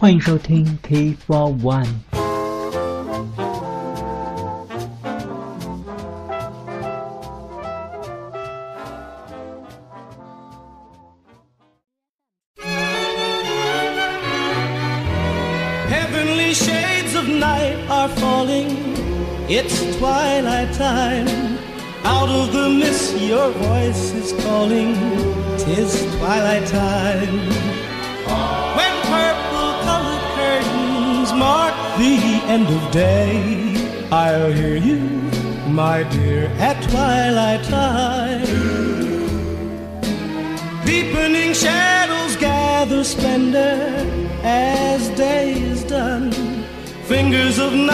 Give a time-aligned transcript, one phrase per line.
[0.00, 2.09] 欢迎收听 T Four One。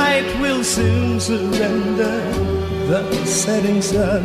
[0.07, 2.17] Night will soon surrender
[2.89, 4.23] the setting sun.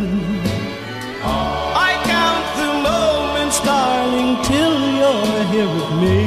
[1.89, 6.19] I count the moments, darling, till you're here with me.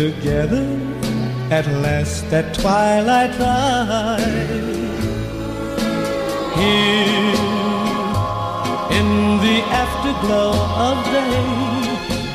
[0.00, 0.66] Together
[1.58, 4.38] at last at twilight time.
[6.60, 7.38] Here
[8.98, 9.08] in
[9.46, 10.54] the afterglow
[10.88, 11.42] of day,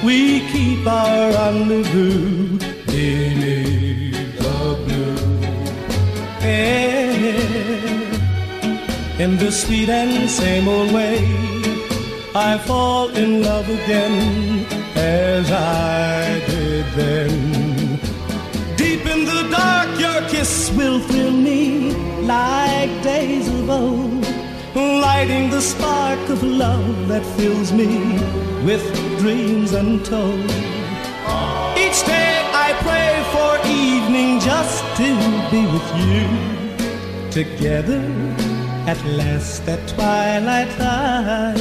[0.08, 0.18] we
[0.52, 2.60] keep our rendezvous
[2.94, 5.37] beneath the blue
[9.20, 11.18] In the sweet and same old way,
[12.36, 18.00] I fall in love again as I did then.
[18.76, 24.26] Deep in the dark, your kiss will thrill me like days of old,
[24.76, 27.90] lighting the spark of love that fills me
[28.64, 28.86] with
[29.20, 30.52] dreams untold.
[31.84, 33.67] Each day I pray for
[34.48, 35.10] just to
[35.52, 36.26] be with you.
[37.40, 38.04] Together
[38.92, 41.58] at last at twilight time.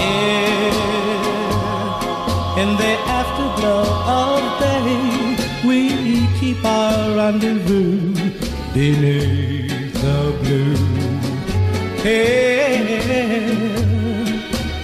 [0.00, 0.76] Here
[2.62, 3.86] in the afterglow
[4.22, 4.92] of day,
[5.68, 5.80] we
[6.38, 8.14] keep our rendezvous
[8.72, 10.78] beneath the blue.
[12.06, 12.86] Here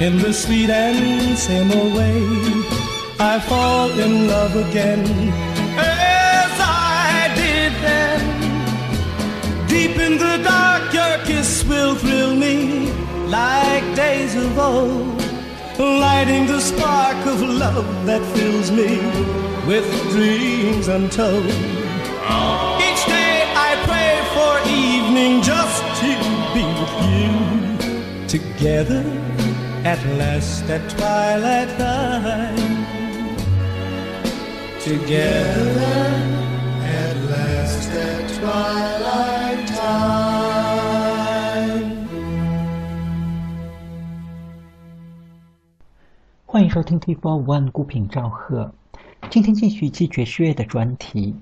[0.07, 2.21] in the sweet and same way,
[3.33, 5.52] I fall in love again
[10.13, 12.91] in the dark, your kiss will thrill me
[13.29, 15.21] like days of old,
[15.79, 18.93] lighting the spark of love that fills me
[19.67, 21.47] with dreams untold.
[22.87, 23.37] Each day
[23.69, 24.53] I pray for
[24.85, 26.11] evening just to
[26.55, 27.33] be with you
[28.35, 29.05] together
[29.93, 32.57] at last at twilight time.
[34.81, 36.03] Together
[37.01, 38.82] at last at twilight
[46.73, 48.73] 收听 T Four One 孤品赵贺。
[49.29, 51.37] 今天继续一期爵士乐的专题。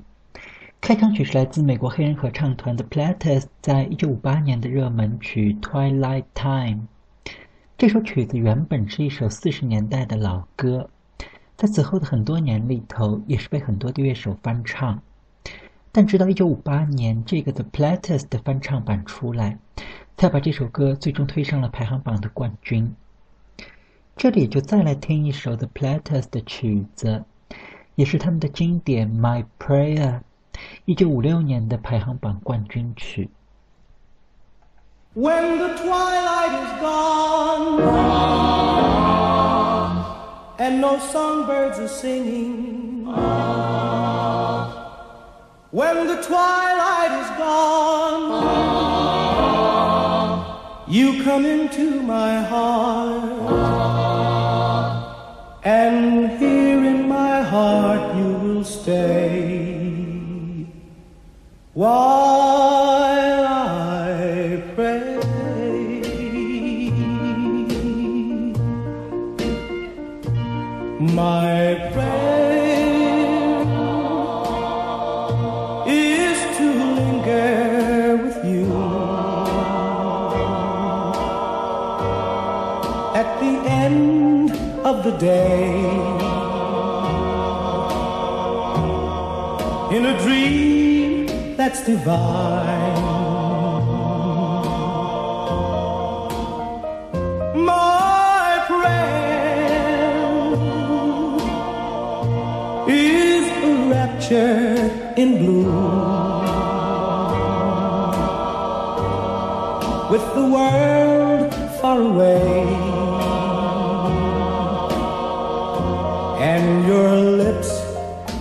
[0.81, 6.89] 开场曲是来自美国黑人合唱团的 Platters 在一九五八年的热门曲《Twilight Time》。
[7.79, 10.91] 这首曲子原本是一首四十年代的老歌，
[11.57, 15.01] 在此后的很多年里头，也是被很多的乐手翻唱。
[15.93, 19.57] 但直到一九五八年，这个 The Platters 的翻唱版出来，
[20.17, 22.93] 才把这首歌最终推上了排行榜的冠军。
[24.21, 27.25] 这里就再来听一首 The Platters 的曲子，
[27.95, 29.97] 也是他们的经典《My Prayer》，
[30.85, 33.31] 一九五六年的排行榜冠军曲。
[35.15, 37.81] When the twilight is gone
[40.59, 43.07] and no songbirds are singing,
[45.73, 49.00] when the twilight is gone,
[50.91, 53.23] you come into my heart,
[55.63, 60.67] and here in my heart you will stay
[61.75, 65.21] while I pray.
[70.99, 71.70] My
[85.03, 85.81] the day
[89.97, 91.27] in a dream
[91.57, 93.03] that's divine.
[97.55, 99.01] My prayer
[102.89, 106.11] is a rapture in blue.
[110.11, 113.00] with the world far away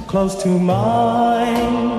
[0.10, 1.99] close to mine.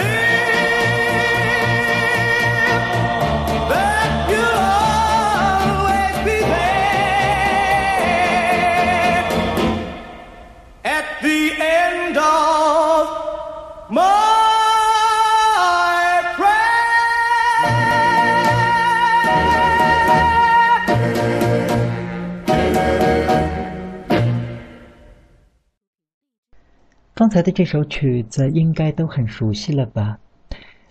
[27.31, 30.19] 刚才的这首曲子应该都很熟悉了吧？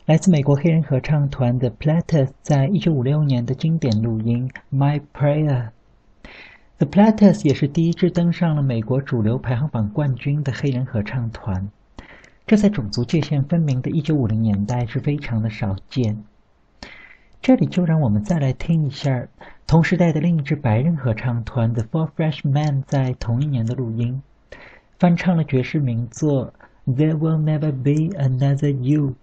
[0.06, 5.68] 来自美国黑人合唱团的 Platters 在一九五六年的经典录音《My Prayer》。
[6.78, 11.68] The Platters 也是第一支登上了美国主流排行榜冠军的黑人合唱团，
[12.46, 16.24] 这在种族界限分明的一九五零年代是非常的少见。
[17.42, 19.28] 这里就让我们再来听一下
[19.66, 24.22] 同时代的另一支白人合唱团 The Four Freshmen 在同一年的录音。
[25.00, 26.52] 翻唱了爵士名作
[26.94, 29.14] 《There Will Never Be Another You》。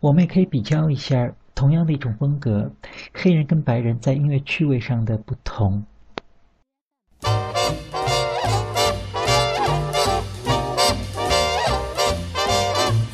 [0.00, 2.70] 我们也可以比较一下同样的一种风格，
[3.14, 5.82] 黑人跟白人在音乐趣味上的不同。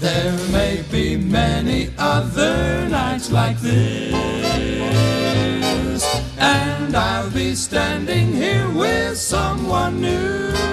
[0.01, 4.43] There may be many other nights like this,
[6.41, 10.72] and I'll be standing here with someone new.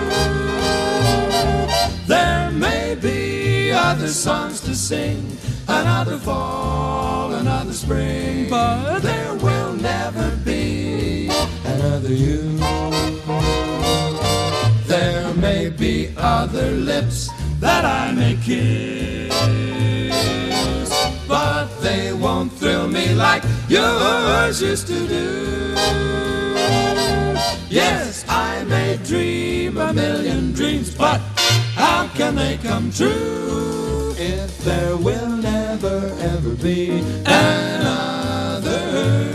[2.10, 10.36] There may be other songs to sing, another fall, another spring, but there will never
[10.38, 11.30] be
[11.64, 12.58] another you.
[14.88, 17.30] There may be other lips
[17.60, 19.30] that I may kiss,
[21.28, 25.76] but they won't thrill me like yours used to do.
[27.70, 31.22] Yes, I may dream a million dreams, but
[32.20, 39.29] can they come true if there will never ever be another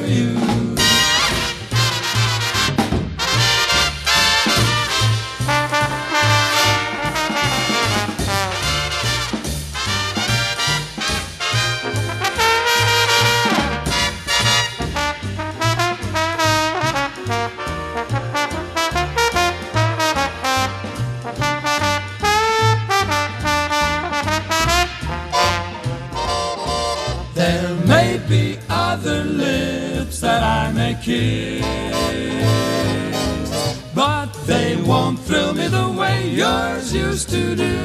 [36.74, 37.76] way yours used to do.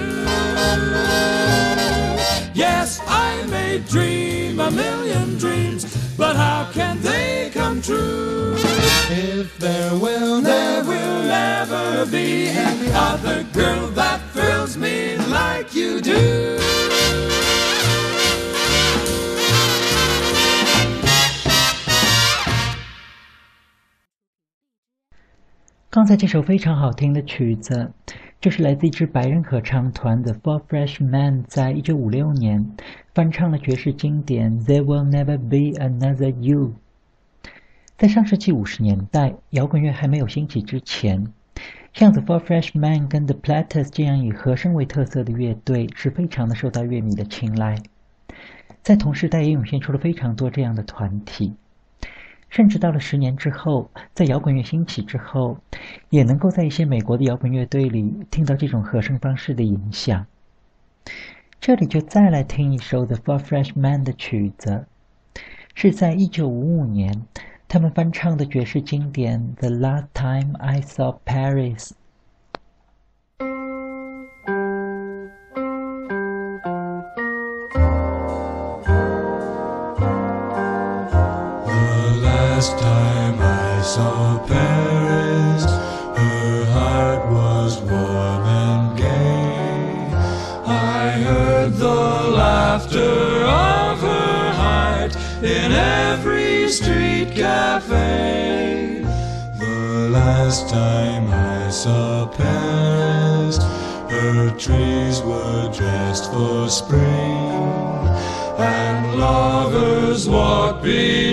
[2.54, 5.84] Yes, I may dream a million dreams,
[6.16, 8.54] but how can they come true?
[9.10, 16.00] If there will there will never be any other girl that thrills me like you
[16.00, 16.58] do.
[25.90, 27.88] 刚才这首非常好听的曲子，
[28.41, 32.71] 这是来自一支白人合唱团的 Four Freshmen 在一九五六年
[33.13, 36.73] 翻唱了爵士经典《There Will Never Be Another You》。
[37.97, 41.33] 在上世纪五十年代，摇滚乐还没有兴起之前，
[41.91, 47.75] 像 The Four Freshmen 跟 The Platters 这样以和声为特色的乐队是非常的受到乐迷的青睐。
[48.81, 51.55] 在同时代也涌现出了非常多这样的团体。
[52.49, 55.57] 甚至到了十年之后，在摇滚乐兴起之后，
[56.09, 60.25] 也能够在一些美国的摇滚乐队里听到这种和声方式的影响。
[61.61, 64.85] 这里就再来听一首 The Four Freshmen 的曲子，
[65.75, 67.23] 是在一九五五年
[67.67, 71.89] 他们翻唱的爵士经典《The Last Time I Saw Paris》。
[83.95, 90.13] Saw Paris, her heart was warm and gay.
[90.67, 99.01] I heard the laughter of her heart in every street cafe.
[99.57, 103.57] The last time I saw Paris,
[104.13, 107.49] her trees were dressed for spring,
[108.59, 111.28] and lovers walked beneath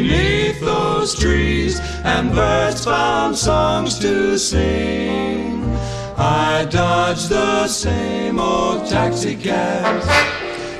[2.06, 5.64] and birds found songs to sing.
[6.16, 10.06] I dodged the same old taxi cabs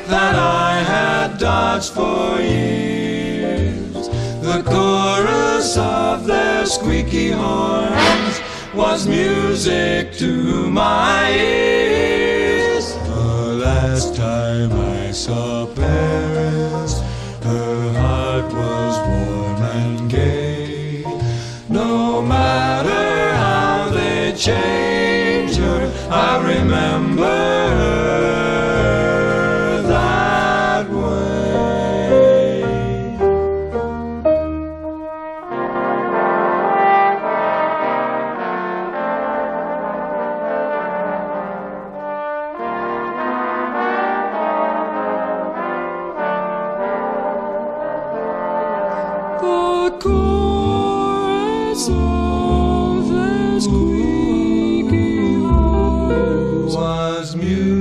[0.07, 4.09] that I had dodged for years.
[4.41, 8.41] The chorus of their squeaky horns
[8.73, 12.95] was music to my ears.
[12.95, 17.01] The last time I saw Paris,
[53.65, 53.97] horns
[56.75, 57.76] was music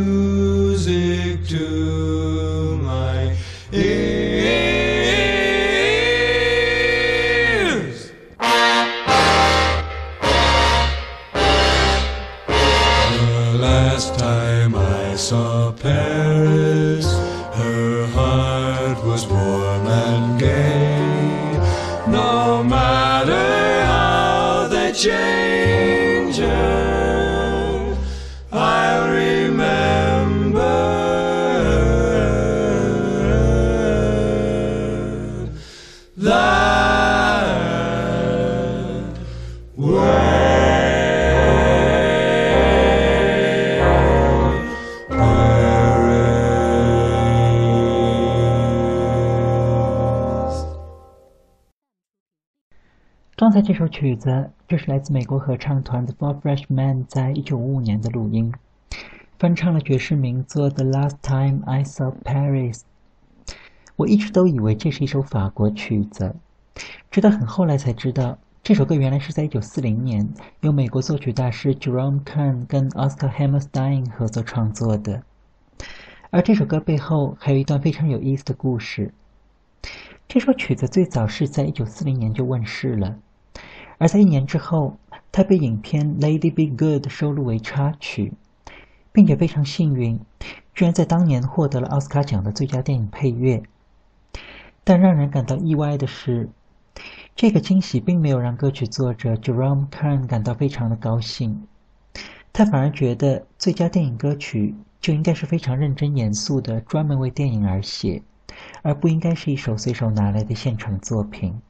[53.37, 58.53] 刚才这首曲子就是来自美国合唱团 The Four Freshmen 在一九五五年的录音，
[59.37, 62.75] 翻唱了爵士名作《The Last Time I Saw Paris》。
[63.97, 66.33] 我一直都以为这是一首法国曲子，
[67.11, 70.29] 直到很后来才知道，这首歌原来是在一九四零年
[70.61, 75.23] 由美国作曲大师 Jerome Kern 跟 Oscar Hammerstein 合作创作的。
[76.29, 79.13] 而这首歌背后还有一段非常有意思的故事。
[80.27, 83.17] 这首曲子最早是在一九四零年就问世了，
[83.97, 84.97] 而在一年之后，
[85.31, 88.33] 它被影片《Lady Be Good》收录为插曲，
[89.11, 90.19] 并且非常幸运，
[90.73, 93.63] 居然在当年获得了奥斯卡奖的最佳电影配乐。
[94.83, 96.49] 但让人感到意外的是，
[97.35, 101.67] 这个惊喜并没有让歌曲作者 Jerome Kern 感到非常的高兴，
[102.51, 108.21] 他反而觉得最佳电影歌曲就应该是非常认真严肃的，专门为电影而写。
[108.81, 111.61] 而不应该是一首随手拿来的现成作品。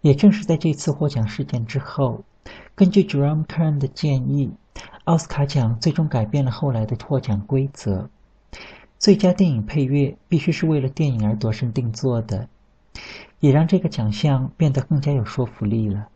[0.00, 2.24] 也正是在这次获奖事件之后，
[2.74, 4.50] 根据 Jerome Kern 的建议，
[5.04, 8.08] 奥斯卡奖最终改变了后来的获奖规则。
[8.98, 12.48] 最佳电影配乐必须是为了电影而度身定做的，
[13.38, 16.09] 也让这个奖项变得更加有说服力了。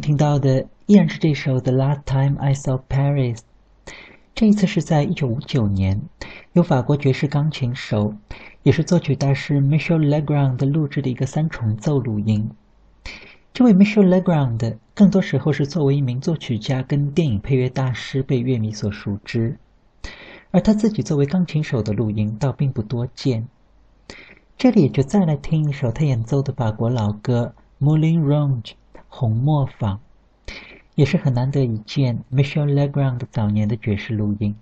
[0.00, 3.36] 听到的依然是这首《The Last Time I Saw Paris》。
[4.34, 6.00] 这一次是在1959年，
[6.54, 8.14] 由法国爵士钢琴手，
[8.62, 12.50] 也是作曲大师 Michel Legrand 录制的一个三重奏录音。
[13.52, 19.58] 这位 Michel Legrand 更多时候是作为一名作曲家跟电影配乐大师被乐迷所熟知，
[20.50, 23.46] 而他自己作为钢琴手的录音倒并不多见。
[24.56, 27.54] 这里就再来听一首他演奏的法国老歌
[27.84, 28.62] 《Moulin Rouge》
[29.10, 30.00] 红磨坊。
[30.94, 34.56] 也是很难得一见，Michelle Legrand 早年的爵士录音。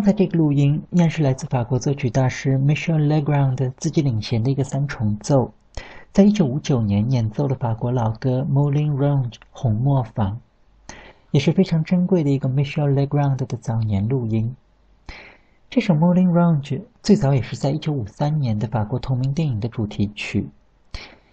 [0.00, 5.52] 刚才这个录音依然是来自法国作曲大师 Michel Legrand 自己领衔的一个三重奏，
[6.10, 10.40] 在一九五九年演奏了法国老歌《Moulin Rouge》红磨坊，
[11.32, 14.56] 也是非常珍贵的一个 Michel Legrand 的早年录音。
[15.68, 20.48] 这首《Moulin Rouge》最早也是在一九五三年的法国同名电影的主题曲，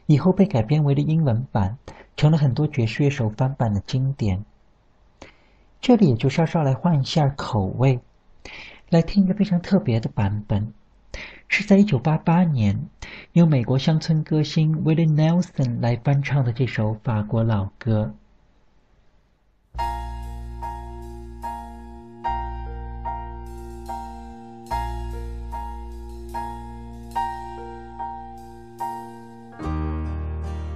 [0.07, 1.77] 以后被改编为了英文版，
[2.17, 4.43] 成了很多爵士乐手翻版的经典。
[5.79, 8.01] 这里也就稍稍来换一下口味。
[8.89, 10.71] 来听一个非常特别的版本，
[11.49, 12.87] 是在一九八八年
[13.33, 18.13] 由美国乡村歌星 Willie Nelson 来翻唱的这首法国老歌。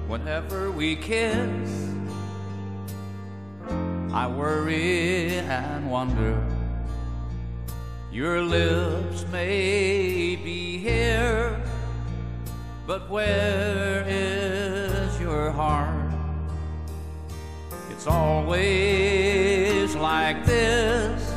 [0.09, 1.95] Whenever we kiss,
[4.13, 6.50] I worry and wonder.
[8.11, 11.63] Your lips may be here,
[12.85, 16.11] but where is your heart?
[17.89, 21.33] It's always like this.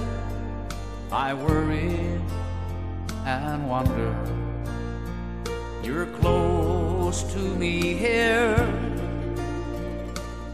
[1.12, 2.20] I worry
[3.24, 4.12] and wonder.
[5.84, 8.56] You're close to me here,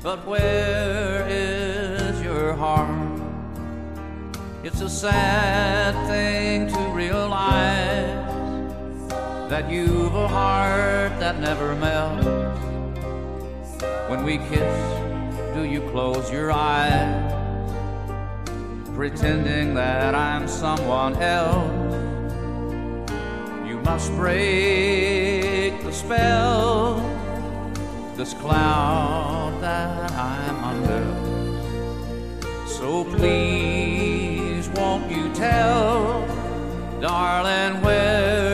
[0.02, 2.99] but where is your heart?
[4.82, 8.16] It's a sad thing to realize
[9.50, 12.24] that you've a heart that never melts.
[14.08, 17.30] When we kiss, do you close your eyes?
[18.94, 21.94] pretending that I'm someone else.
[23.68, 26.96] You must break the spell,
[28.16, 31.04] this cloud that I'm under.
[32.66, 33.89] So please,
[35.40, 36.26] tell,
[37.00, 38.49] darling, where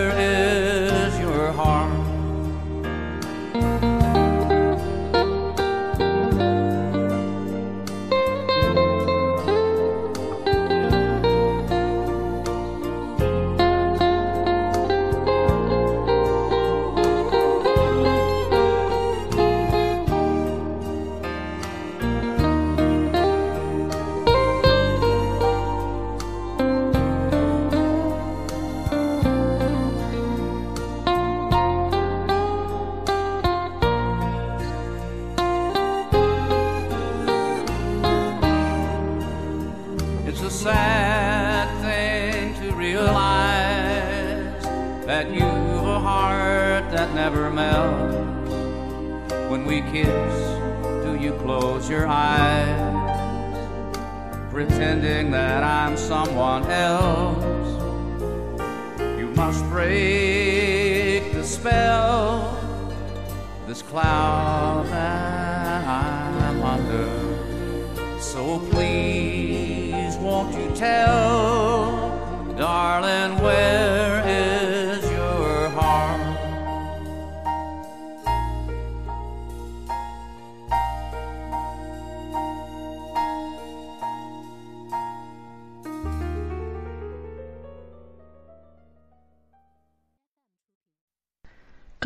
[45.06, 48.50] that you've a heart that never melts.
[49.48, 50.34] When we kiss,
[51.04, 52.76] do you close your eyes,
[54.50, 57.68] pretending that I'm someone else?
[59.16, 62.58] You must break the spell,
[63.68, 68.20] this cloud that I'm under.
[68.20, 72.10] So please, won't you tell,
[72.58, 74.15] darling, where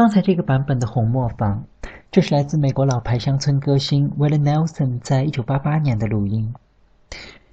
[0.00, 1.62] 刚才这个版本的红磨坊，
[2.10, 6.54] 这是来自美国老牌乡村歌星 Willie Nelson 在一九八八年的录音。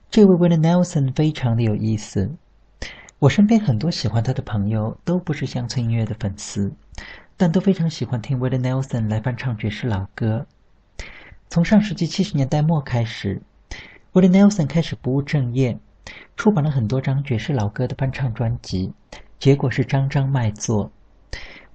[0.09, 2.31] 这位 Willie Nelson 非常的有意思，
[3.19, 6.71] 我身边很多喜欢他的朋友都不是乡村音乐的粉丝，
[7.35, 10.45] 但都非常喜欢听 Willie Nelson 来翻唱爵士老歌。
[11.49, 13.41] 从上世纪七十年代末开始
[14.13, 15.77] ，Willie Nelson 开始不务正业，
[16.37, 18.93] 出版了很多张爵士老歌的翻唱专辑，
[19.37, 20.89] 结果是张张卖座。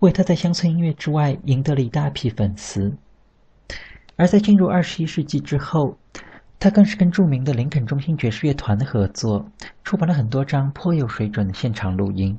[0.00, 2.92] 为他在乡村音乐之外赢得了一大批粉丝，
[4.16, 5.96] 而在进入二十一世纪之后，
[6.58, 9.46] 他更是跟著名的林肯中心爵士乐团的合作，
[9.84, 12.38] 出版了很多张颇有水准的现场录音。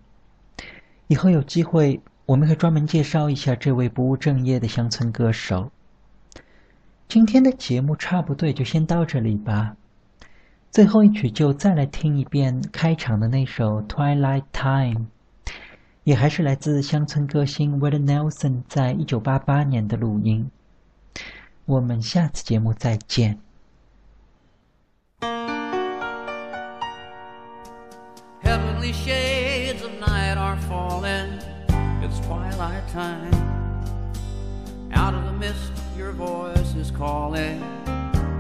[1.08, 5.72] 以后有机会，我们会专门介绍一下这位不务正业的乡村歌手。
[7.08, 9.76] 今天的节目差不多就先到这里吧。
[10.72, 15.00] 最后一曲就再来听一遍开场的那首《Twilight Time》。
[16.05, 20.51] 也还是来自乡村歌星 Willie Nelson 在一九八八年的录音。
[21.67, 23.39] 我们下次节目再见。
[28.43, 31.39] Heavenly shades of night are falling.
[32.03, 33.35] It's twilight time.
[34.95, 37.63] Out of the mist, your voice is calling.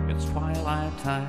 [0.08, 1.28] It's twilight time.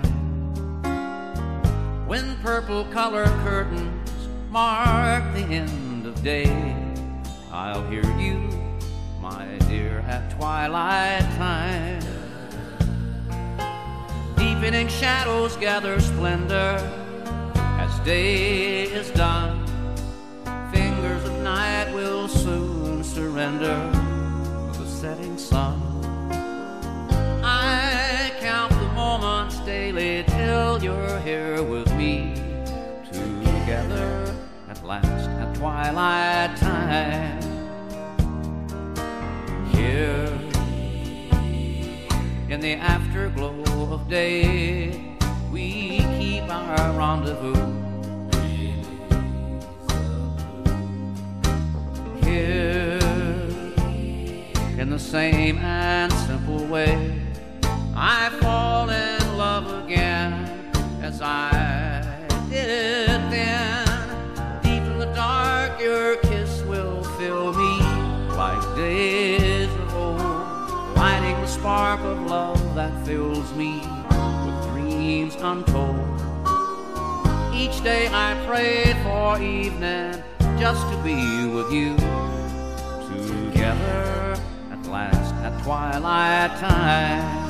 [2.07, 4.09] When purple colored curtains
[4.49, 5.82] mark the end of
[6.24, 6.74] day,
[7.52, 8.48] I'll hear you,
[9.20, 12.00] my dear, at twilight time.
[14.34, 16.80] Deepening shadows gather splendor
[17.78, 19.66] as day is done.
[20.72, 23.76] Fingers of night will soon surrender
[24.72, 25.78] to the setting sun.
[27.44, 31.93] I count the moments daily till you're here with
[35.54, 37.40] twilight time.
[39.72, 40.26] Here
[42.48, 45.16] in the afterglow of day,
[45.50, 47.54] we keep our rendezvous.
[52.24, 52.98] Here,
[54.78, 57.20] in the same and simple way,
[57.94, 60.32] I fall in love again
[61.02, 63.73] as I did then.
[71.94, 73.78] Spark of love that fills me
[74.44, 75.98] with dreams untold.
[77.54, 80.22] Each day I pray for evening
[80.58, 81.94] just to be with you.
[83.28, 84.36] Together
[84.72, 87.43] at last at twilight time.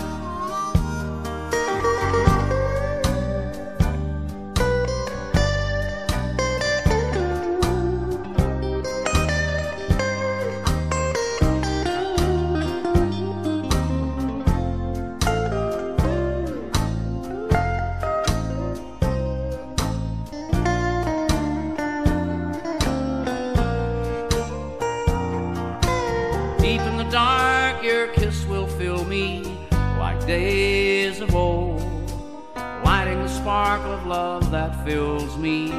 [33.75, 35.71] The spark of love that fills me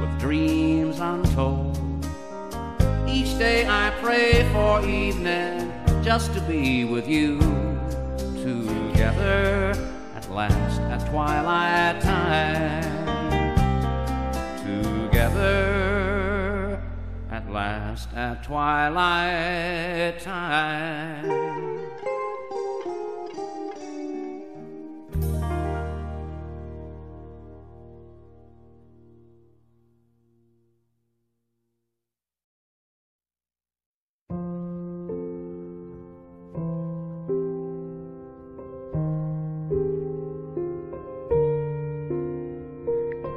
[0.00, 1.78] with dreams untold.
[3.08, 7.38] Each day I pray for evening just to be with you
[8.42, 9.72] together
[10.14, 12.82] at last at twilight time.
[15.10, 16.82] Together
[17.30, 21.57] at last at twilight time.